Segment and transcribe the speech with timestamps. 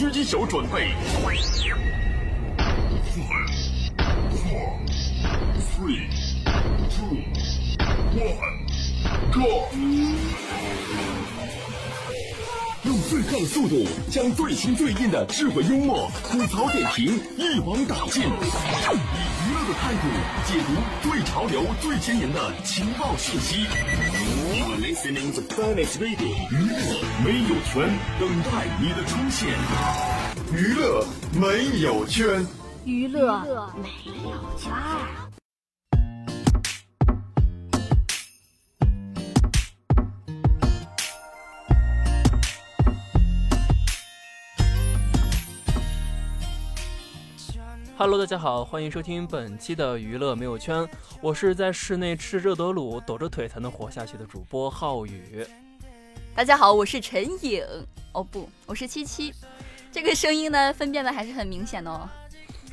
[0.00, 0.94] 狙击手准备。
[5.76, 6.08] Three,
[6.88, 7.18] two,
[8.16, 8.64] one,
[9.30, 9.68] go！
[12.84, 18.22] 用最快的速度，将最新最硬的智慧幽默、吐槽点评一网打尽，
[19.70, 20.08] 的态度
[20.46, 23.62] 解读最潮流、最前沿的情报信息。
[24.58, 27.88] You are listening to Finest Radio，娱乐没有圈，
[28.18, 29.54] 等待你的出现。
[30.52, 32.44] 娱乐没有圈，
[32.84, 33.38] 娱乐
[33.80, 33.88] 没
[34.24, 34.72] 有圈
[48.00, 50.88] Hello，大家好，欢迎收听本期的娱乐没有圈，
[51.20, 55.46] 我是在室内吃热得卤、抖着腿才能活下去的主播浩宇。
[56.34, 57.62] 大家好，我是陈颖。
[58.12, 59.34] 哦不，我是七七。
[59.92, 62.08] 这个声音呢，分辨的还是很明显的哦。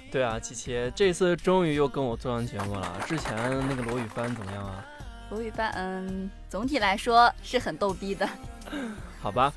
[0.10, 2.98] 对啊，七七，这次终于又跟我做完节目了。
[3.06, 3.36] 之前
[3.68, 4.86] 那个罗宇帆怎么样啊？
[5.30, 8.26] 罗宇帆，嗯，总体来说是很逗逼的。
[9.20, 9.54] 好吧，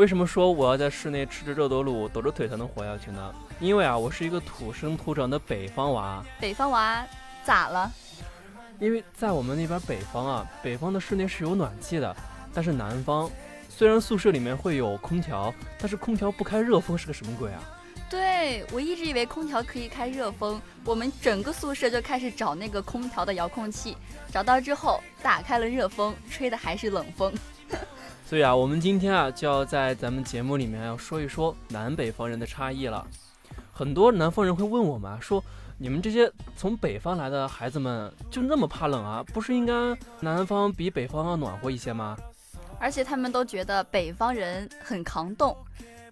[0.00, 3.34] 为什么说我要在室内吃着热多卤、抖着腿才能活下去呢？
[3.60, 6.24] 因为啊，我是一个土生土长的北方娃。
[6.40, 7.06] 北方娃
[7.44, 7.92] 咋了？
[8.78, 12.16] 因为在我们那边北方啊，北方的室内是有暖气的，
[12.54, 13.30] 但是南方
[13.68, 17.60] 虽然宿舍里面会有空调，但是空调不开热风是个什么鬼啊？
[18.08, 23.98] 对我一直以为空调可以开热风，我们整个宿舍就开始找那个空调的遥控器，
[24.32, 27.30] 找到之后打开了热风，吹的还是冷风。
[28.30, 33.04] 所以啊，我们今天啊就要在咱们节目里面要说一说南北方人的差异了。
[33.72, 35.42] 很多南方人会问我们啊，说
[35.78, 39.20] 你们这些从北方来的孩子们就那么怕冷啊？
[39.34, 39.72] 不是应该
[40.20, 42.16] 南方比北方要暖和一些吗？
[42.78, 45.56] 而且他们都觉得北方人很抗冻。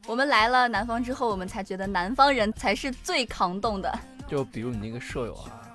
[0.04, 3.96] 我们来了南方之后，我们才觉得南方人才是最抗冻的。
[4.26, 5.70] 就比如你那个舍友啊，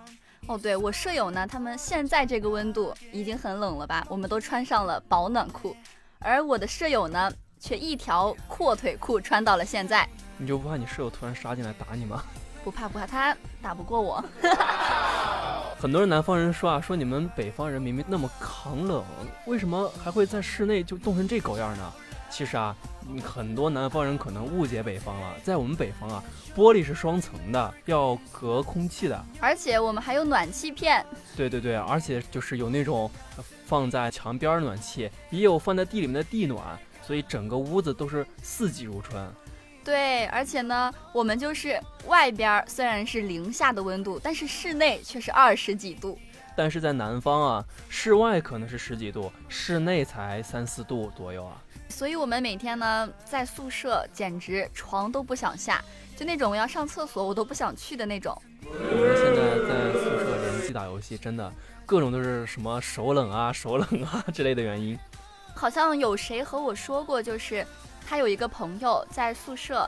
[0.48, 4.06] 哦，对我舍友呢，他们现在这个温度已经很冷了吧？
[4.10, 5.74] 我们都穿上了保暖裤，
[6.24, 10.08] 而我的舍友呢，却一条阔腿裤穿到了现在。
[10.38, 12.24] 你就不怕你舍友突然杀进来打你吗？
[12.64, 14.24] 不怕不怕，他打不过我。
[15.78, 19.04] 很多人南方人说啊，说你们北方人明明那么抗冷，
[19.46, 21.94] 为什么还会在室内就冻成这狗样呢？
[22.34, 22.76] 其实啊，
[23.24, 25.36] 很多南方人可能误解北方了。
[25.44, 26.24] 在我们北方啊，
[26.56, 31.06] 玻璃是双层的，要隔空气的，而且我们还有暖气片。
[31.38, 33.10] 对对对，而且就是有那种
[33.68, 36.60] 放在墙边的暖气，也有放在地里面的地暖，
[37.06, 39.32] 所以整个屋子都是四季如春。
[39.84, 46.18] 对，而且呢，我们就是外边虽然是零下的温度，但是室内却是二十几度。
[46.56, 51.58] 但是在南方啊，室外可能是十几度，室内才三四度左右啊。
[51.90, 55.84] 所以我们每天呢，在宿舍简直床都不想下，
[56.18, 58.36] 就那种我要上厕所我都不想去的那种。
[58.66, 61.52] 我们现在在宿舍联机打游戏，真的
[61.86, 64.98] 各种都是什么手冷啊、手冷啊之类的原因。
[65.56, 67.66] 好像有谁和我说过，就是
[68.08, 69.88] 他有一个朋友在宿舍，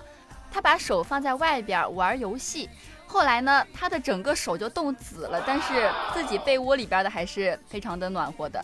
[0.52, 2.70] 他把手放在外边玩游戏，
[3.08, 8.64] 后来呢，他的整个手就冻紫了，但是自己被窝里边的还是非常的暖和的。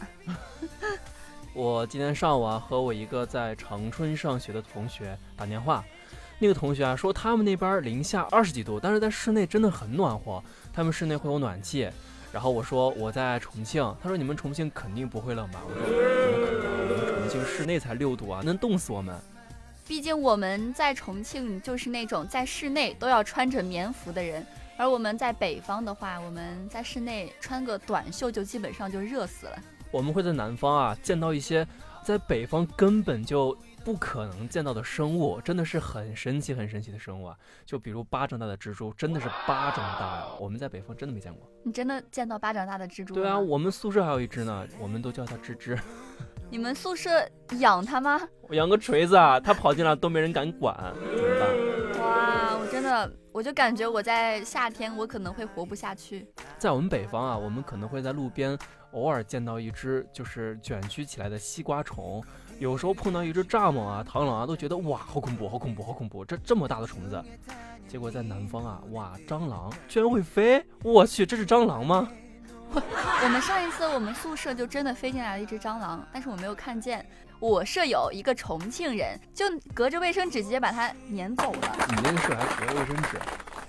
[1.54, 5.84] 我今天上午啊，和我一个在长春上学的同学打电话，
[6.40, 11.90] 那个同学啊说他们那边零下二十几度，但是在室内真的很暖和，他们室内会有暖气。
[12.34, 15.60] 然后我说我在重庆，他说你们重庆肯定不会冷吧？
[15.66, 16.86] 我说怎么可能？
[16.88, 19.14] 我们重庆室内才六度啊，能冻死我们。
[19.92, 24.48] 毕竟我们在重庆就是那种在室内都要穿着棉服的人，
[24.78, 29.60] 而我们在北方的话，我们在室内穿个短袖就基本上就热死了。
[29.92, 31.68] 我们会在南方啊见到一些
[32.06, 33.54] 在北方根本就
[33.84, 37.38] 不可能见到的生物，真的是很神奇、很神奇的生物啊！
[37.66, 40.26] 就比如巴掌大的蜘蛛，真的是巴掌大呀！
[40.40, 41.46] 我们在北方真的没见过。
[41.66, 43.14] 你真的见到巴掌大的蜘蛛？
[43.14, 45.78] 对啊，我们宿舍还有一只呢，我们都叫它吱吱。
[46.52, 47.10] 你们宿舍
[47.60, 48.20] 养它吗？
[48.50, 50.76] 我养个锤子啊，它跑进来都没人敢管，
[51.16, 52.02] 怎么办？
[52.02, 56.28] 哇，我真的的，我就感觉我在夏天我可能会活不下去。
[56.58, 58.58] 在我们北方啊，我们可能会在路边
[58.92, 62.22] 偶尔见到一只就是卷曲起来的西瓜虫，
[62.60, 66.26] 有时候碰到一只蚱蜢啊、螳螂啊，都觉得哇，好恐怖，好恐怖，好恐怖！
[66.26, 67.24] 这这么大的虫子，
[67.88, 70.62] 结果在南方啊，哇，蟑螂居然会飞！
[70.84, 72.12] 我去，这是蟑螂吗？
[73.24, 77.06] 我们上一次我们宿舍就真的飞进来了一只蟑螂，但是我没有看见。
[77.40, 81.76] 我舍友一个重庆人，就隔着卫生纸直接把它撵走了。
[81.90, 83.20] 你那个舍友还隔着卫生纸？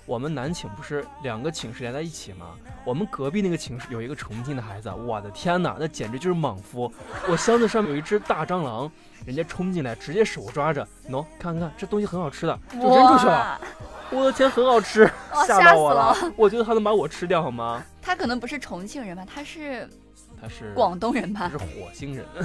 [0.05, 2.47] 我们男寝不是两个寝室连在一起吗？
[2.85, 6.91] 我们隔壁那个寝室有一个重庆的孩子，我的天哪，那简直就是莽夫！
[7.27, 8.91] 我箱子上面有一只大蟑螂，
[9.25, 13.59] 人家冲进来直接手抓着，喏，看看这东西很好吃的，就扔出去了。
[14.11, 15.09] 我的天，很好吃，
[15.47, 16.15] 吓到我了！
[16.35, 17.83] 我觉得他能把我吃掉好吗？
[18.03, 19.25] 他可能不是重庆人吧？
[19.25, 19.89] 他是，
[20.39, 21.49] 他是广东人吧？
[21.49, 22.25] 他是火星人。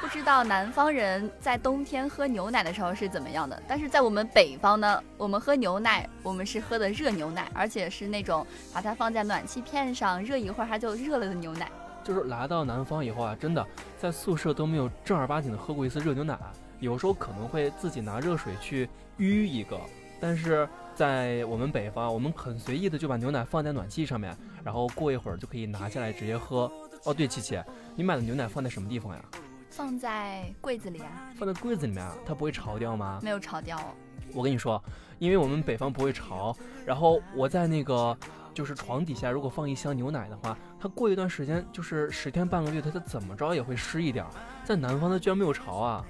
[0.00, 11.70] 不知道南方人在冬天喝牛奶的时候是怎么样的，但是在我们北方呢，我们喝牛奶，我们是喝的热牛奶，而且是那种把它放在暖气片上热一会儿它就热了的牛奶。
[12.04, 13.66] 就是来到南方以后啊，真的
[13.98, 16.38] 在宿舍都没有正儿八经的喝过一次热牛奶，
[16.78, 18.88] 有时候可能会自己拿热水去
[19.18, 19.80] 淤一个，
[20.20, 24.36] 但是在我们北方，我们很随意的就把牛奶放在暖气上面，
[24.66, 26.68] 然后过一会儿就可以拿下来直接喝。
[27.04, 27.56] 哦，对，琪琪，
[27.94, 29.24] 你买的牛奶放在什么地方呀？
[29.70, 33.20] 放在柜子里啊，放在柜子里面啊，它不会潮掉吗？
[33.22, 33.78] 没有潮掉。
[34.34, 34.82] 我跟你说，
[35.20, 36.52] 因为我们北方不会潮，
[36.84, 38.18] 然后我在那个
[38.52, 44.26] 就是床底下，如果放一箱牛奶的话，它过一段时间，就是十天半个月，它它怎么着也会湿一点。
[44.64, 46.04] 在南方它居然没有潮啊？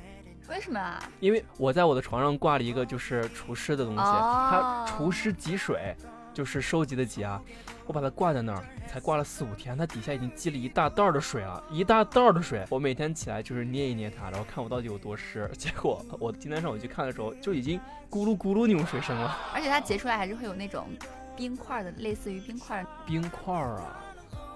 [0.49, 0.99] 为什么啊？
[1.20, 5.94] 因为我在我的床上挂了一个就是除湿的东西，它除湿集水，
[6.37, 7.43] 就是收集的集啊。
[7.87, 12.62] 我把它挂在那儿，才挂了四五天，它底下已经积了一大袋的水了，一大袋的水。
[12.69, 15.50] 我每天起来就是捏一捏它，然后看我到底有多湿。
[15.56, 17.81] 结果我今天上午去看的时候，就已经
[18.11, 19.35] 咕噜咕噜那种水声了。
[19.55, 20.87] 而且它结出来还是会有那种
[21.35, 22.85] 冰块的，类似于冰块。
[23.06, 24.05] 冰块啊，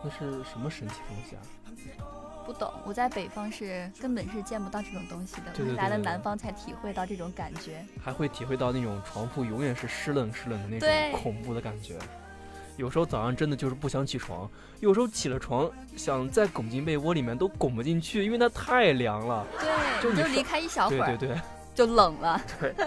[0.04, 1.40] 那是什么神奇东西啊？
[2.50, 2.72] 不懂。
[2.84, 7.86] 我在北方是根本是见不到这种东西的，我来了南方才体会到这种感觉。
[8.02, 10.88] 还会体会到那种床铺永远是湿冷湿冷的那种
[11.20, 11.96] 恐怖的感觉。
[12.76, 14.50] 有时候早上真的就是不想起床，
[14.80, 19.46] 有时候起了床想再拱进被窝里面都拱不进去，因为它太凉了。
[19.60, 21.40] 对，就就离开一小会儿，对对对，
[21.72, 22.42] 就冷了。
[22.60, 22.74] 对。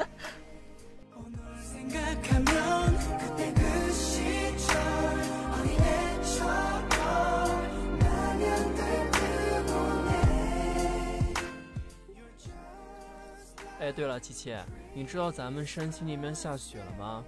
[13.83, 14.56] 哎，对了，琪琪，
[14.94, 17.21] 你知道咱们山西那边下雪了吗？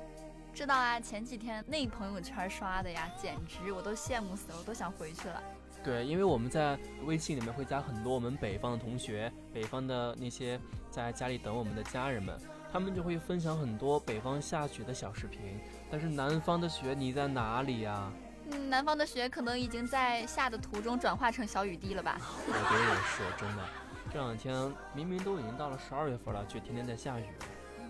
[0.54, 5.44] 知道啊，前几天那朋友圈刷的呀，简直我都羡慕死了，我都想回去了。
[5.84, 10.58] 对，因为我们在微信里面会加很多我们北方的同学，北方的那些
[10.90, 12.40] 在家里等我们的家人们，
[12.72, 15.60] 他们就会分享很多北方下雪的小视频。
[15.92, 18.10] 但是南方的雪你在哪里呀？
[18.50, 22.18] 嗯，南方的雪可能已经在下的途中转化成小雨滴了吧？
[22.48, 23.85] 我觉得也是，真的。
[24.16, 27.26] 这两天明明都已经到了十二月份了，却天天在下雨。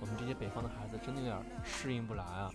[0.01, 2.51] 我们这些北方的孩子真的有点适应不来啊！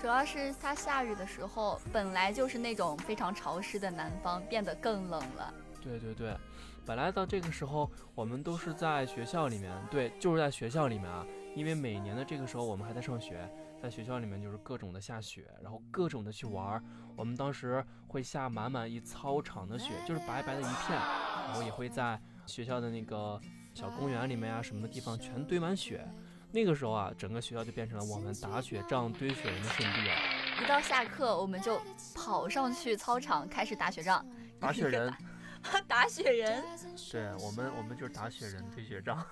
[0.00, 5.54] 主要是它下雨的时候，本来就是那种非常潮湿的南方，变得更冷了。
[5.80, 6.36] 对对对，
[6.84, 11.24] 本来到这个时候，我们都是在学校里面，对，就是在学校里面啊。
[11.54, 13.48] 因为每年的这个时候，我们还在上学，
[13.80, 16.82] 在学校里面就是各种的下雪，然后各种的去玩。
[17.14, 20.98] 我们当时会下满满一操场的雪，就是白白的一片，
[21.46, 23.40] 然后也会在学校的那个
[23.74, 26.06] 小公园里面啊，什么的地方全堆满雪。
[26.52, 30.16] 那个时候啊，整个学校就变成了我们打雪仗、堆雪人的圣地啊！
[30.62, 31.78] 一到下课，我们就
[32.14, 34.24] 跑上去操场开始打雪仗、
[34.58, 35.12] 打雪人、
[35.86, 36.64] 打雪人。
[37.12, 39.22] 对我们，我们就是打雪人、堆雪仗。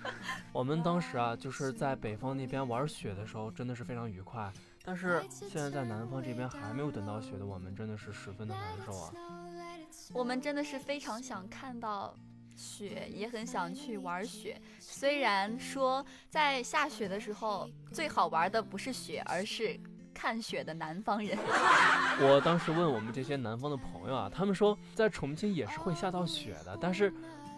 [0.52, 4.50] 我们当时啊，就是在北方那边玩雪的时候，真的是非常愉快。
[4.82, 9.12] 但是现在在南方这边还没有等到雪的我们，真的是十分的难受啊！
[10.14, 12.14] 我们真的是非常想看到。
[12.60, 19.80] 雪也很想去玩雪，虽然说在下雪的时候最好玩的不是雪，而是
[20.12, 21.38] 看雪的南方人。
[22.20, 27.10] 我当时问我们这些南方的朋友啊，他们说在重庆也是会下到雪的，但是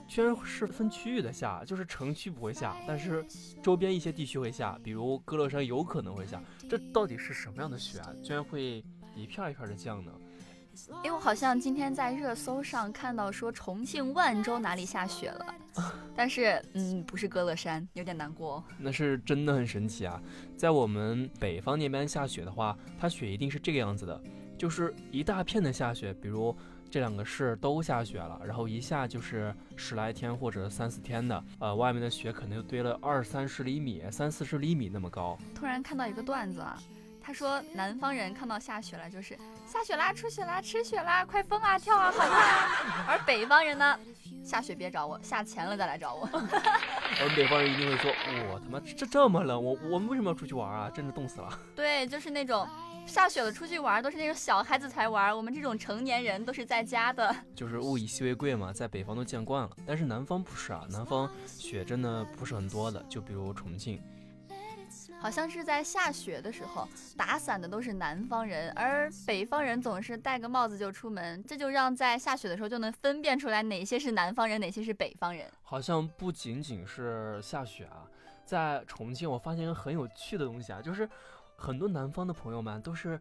[0.07, 3.27] 居然是分区域的下，就是城区不会下，但是
[3.61, 6.41] 周边一些地区会下，比如歌乐山有可能会下。
[6.71, 8.15] 这到底是什么样的雪啊？
[8.23, 8.85] 居然会
[9.17, 10.13] 一片一片的降呢？
[11.05, 15.55] 因为我好像今天在热搜上看到说重庆万州哪里下雪了，
[16.17, 18.63] 但是嗯，不是歌乐山，有点难过。
[18.79, 20.21] 那是真的很神奇啊！
[20.57, 24.21] 在我们北方那边下雪的话，它雪一定是这个样子的，
[24.57, 26.57] 就是一大片的下雪，比如
[26.91, 35.39] 这两个市都下雪了，然后一下就是十来天或者三四天的，呃，外面的雪可能就堆了二三十厘米、三四十厘米那么高。
[35.55, 36.79] 突然看到一个段子啊，
[37.23, 43.99] 他说南方人看到下雪了就是下雪啦、出雪啦、吃雪啦，快疯啊、跳啊、好看啊， 而北方人呢，
[44.45, 46.29] 下雪别找我，下钱了再来找我。
[46.33, 48.11] 我们北方人一定会说，
[48.51, 50.91] 我他妈这这么冷，我我们为什么要出去玩啊？
[50.91, 51.59] 真的冻死了。
[51.77, 52.69] 对，就是那种。
[53.05, 57.35] 下雪了，出去玩都是那种小孩子才玩，我们这种成年人都是在家的。
[57.53, 63.05] 就是物以稀为贵嘛，在北方都见惯了，但是南方不是啊，南方雪真的不是很多的。
[63.09, 64.01] 就比如重庆，
[65.23, 75.49] 好像是在下雪的时候，打伞的都是南方人，而北方人总是戴个帽子就出门，这就让在下雪的时候就能分辨出来哪些是南方人，哪些是北方人。
[75.63, 78.03] 好像不仅仅是下雪啊，
[78.45, 81.09] 在重庆我发现一个很有趣的东西啊，就是。
[81.55, 83.21] 很多南方的朋友们都是，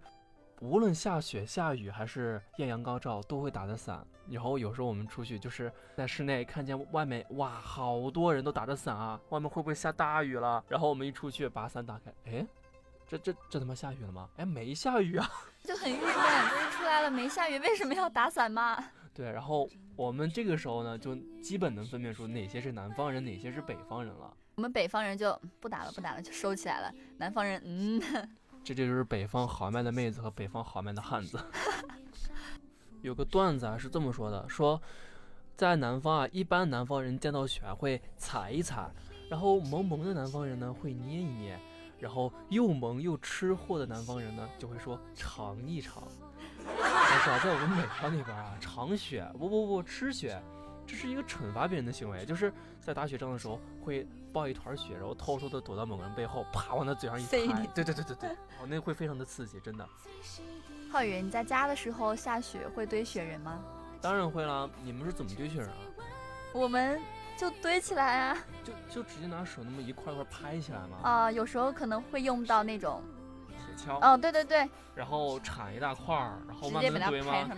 [0.62, 4.04] 无论下雪下雨还是艳阳高照，都会打着伞。
[4.32, 9.20] 然后有时候我们出去，就是在室内看见外面，哇，好多人都打着伞啊！
[9.30, 10.64] 外面会不会下大雨了？
[10.68, 12.46] 然后我们一出去把伞打开，哎，
[13.08, 14.30] 这这这他妈下雨了吗？
[14.38, 15.30] 哎，没下雨啊，
[15.64, 18.84] 就很郁闷，就是出来了没下雨，为什么要打伞吗？
[19.14, 24.34] 对，然后我们这个时候呢，就基本能分辨出哪些是南方人，哪些是北方人了。
[24.56, 26.92] 我们北方人就不打了，不打了，就收起来了。
[27.18, 28.02] 南方人，嗯，
[28.64, 31.38] 这就是北方豪迈的妹子和北方豪迈的汉子。
[33.02, 34.82] 有个段子啊是这么说的：说
[35.56, 38.90] 在南方啊，一般南方人见到雪会踩一踩，
[39.30, 41.60] 然后萌萌的南方人呢会捏一捏，
[42.00, 46.04] 然后又萌又吃货的南方人呢就会说尝一尝。
[46.66, 50.42] 但是啊，在我们北方那边啊，尝雪不不不吃雪。
[50.92, 57.66] 这是一个惩罚别人的行为，就是在打雪仗的时候会抱一团雪，然后偷偷的躲到某个人背后，啪往他嘴上一拍。
[57.74, 58.30] 对对对对对，
[58.60, 59.88] 哦，那会非常的刺激，真的。
[60.92, 63.64] 浩宇，你在家的时候下雪会堆雪人吗？
[64.02, 65.76] 当然会啦，你们是怎么堆雪人啊？
[66.52, 67.00] 我们
[67.38, 70.98] 就堆起来啊，就就直接拿手那么一块块拍起来吗？
[71.04, 73.02] 啊，有时候可能会用到那种
[73.48, 73.98] 铁锹。
[74.02, 74.70] 哦，对对对。
[74.94, 77.50] 然后铲一大块儿，然后慢慢堆吗？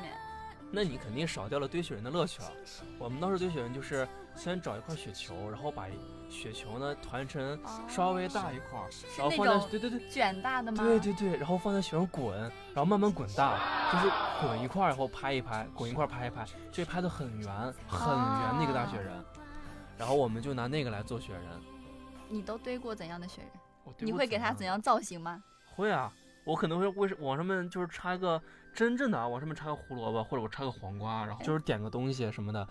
[0.76, 2.52] 那你肯定少掉了堆雪人的乐趣了。
[2.98, 5.86] 我们当时堆雪人就是先找一块雪球，然后把
[6.28, 8.80] 雪球呢团成稍微大一块，
[9.16, 10.84] 然后放在对对对卷大的吗？
[10.84, 12.36] 对对对，然后放在雪上滚，
[12.74, 13.60] 然后慢慢滚大，
[13.92, 14.12] 就是
[14.42, 19.24] 滚一块然后拍一拍，滚一块拍一拍，就拍的很圆很圆的一个大雪人。
[19.96, 21.44] 然后我们就拿那个来做雪人。
[22.30, 23.94] 你都堆过怎样的雪人？
[24.00, 25.44] 你会给它怎样造型吗？
[25.76, 26.12] 会啊，
[26.46, 28.42] 我可能会为往上面就是插一个。
[28.74, 32.68] 真正的啊，往上面插个胡萝卜，或者我插个黄瓜，然后就是点个东西什么的。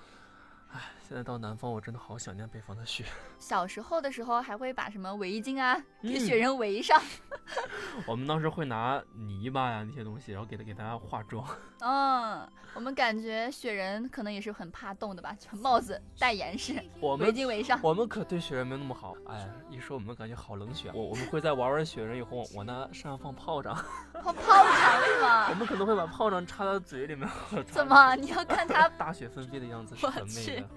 [0.73, 3.05] 唉，现在到南方，我真的好想念北方的雪。
[3.39, 7.01] 小时候的时候，还会把什么围巾啊给雪人围上。
[8.07, 11.47] 我们当时会拿泥巴呀那些东西，然后给他给大家化妆。
[11.85, 15.37] 嗯，我们感觉雪人可能也是很怕冻的吧？
[15.61, 17.79] 帽子戴严实，我围巾围上。
[17.83, 19.15] 我们可对雪人没那么好。
[19.27, 20.91] 哎，一说我们感觉好冷血。
[20.95, 23.77] 我我们会在玩完雪人以后，往那身上放炮仗。
[24.15, 25.49] 放炮仗是吗？
[25.51, 27.29] 我们可能会把炮仗插到嘴里面。
[27.67, 28.17] 怎么？
[28.17, 30.69] 你要看他大雪纷飞的样子是很美的。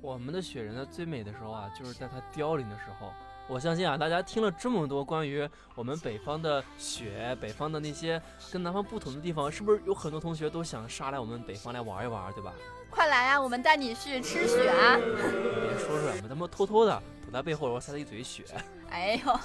[0.00, 3.10] 我们的雪人呢最美的时候啊，就是在它凋零的时候。
[3.48, 8.20] 我相信啊，大家听了这么多关于我们北方的雪，北方的那些
[8.52, 12.52] 跟南方不同的地方，是不是有很多同学都想杀来我们北方来玩一玩，对吧？
[12.90, 14.96] 快来啊，我们带你去吃雪啊！
[14.96, 18.44] 别说出来，咱们偷偷的躲在背后，然后塞他一嘴雪。
[18.90, 19.32] 哎呦！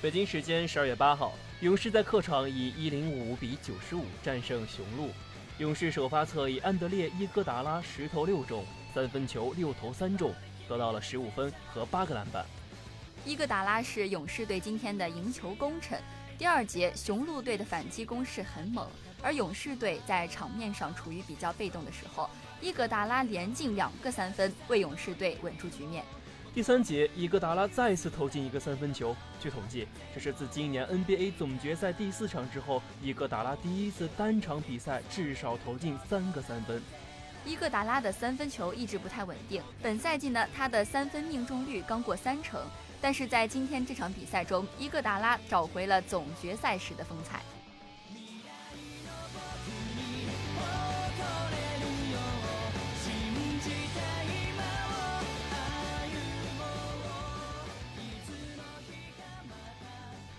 [0.00, 5.10] 北京时间十二月八号，勇士在客场以一零五比九十五战胜雄鹿。
[5.58, 8.64] 勇士首发侧以安德烈伊戈达拉十投六中，
[8.94, 10.32] 三分球六投三中，
[10.68, 12.46] 得到了十五分和八个篮板。
[13.24, 16.00] 伊戈达拉是勇士队今天的赢球功臣。
[16.38, 18.88] 第二节，雄鹿队的反击攻势很猛，
[19.20, 26.04] 而勇士队在场面上处于比较被动的时候，伊戈达拉连进两个三分，为勇士队稳住局面。
[26.58, 29.14] 第三节，伊戈达拉再次投进一个三分球。
[29.40, 36.82] 据统计，这是自今年 NBA 总决赛第四场之后，伊戈达拉第一次单场比赛至少投进三个三分。
[37.44, 42.60] 伊戈达拉的三分球一直不太稳定，本赛季呢，他的三分命中率刚过三成。
[43.00, 47.40] 但是在今天这场比赛中，伊戈达拉找回了总决赛时的风采。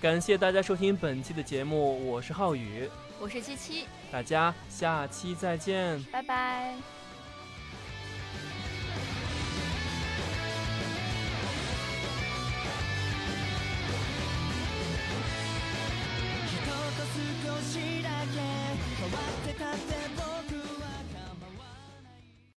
[0.02, 2.90] 感谢大家收听本期的节目，我是浩宇，
[3.20, 6.99] 我是七七，大家下期再见，拜拜。